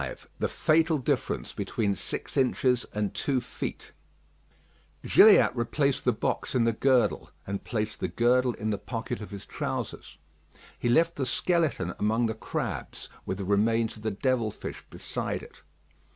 V 0.03 0.15
THE 0.39 0.47
FATAL 0.49 0.97
DIFFERENCE 0.97 1.53
BETWEEN 1.53 1.93
SIX 1.93 2.35
INCHES 2.35 2.85
AND 2.85 3.13
TWO 3.13 3.39
FEET 3.39 3.93
Gilliatt 5.05 5.55
replaced 5.55 6.05
the 6.05 6.11
box 6.11 6.55
in 6.55 6.63
the 6.63 6.73
girdle, 6.73 7.29
and 7.45 7.63
placed 7.63 7.99
the 7.99 8.07
girdle 8.07 8.53
in 8.55 8.71
the 8.71 8.79
pocket 8.79 9.21
of 9.21 9.29
his 9.29 9.45
trousers. 9.45 10.17
He 10.79 10.89
left 10.89 11.17
the 11.17 11.27
skeleton 11.27 11.93
among 11.99 12.25
the 12.25 12.33
crabs, 12.33 13.09
with 13.27 13.37
the 13.37 13.45
remains 13.45 13.95
of 13.95 14.01
the 14.01 14.09
devil 14.09 14.49
fish 14.49 14.83
beside 14.89 15.43
it. 15.43 15.61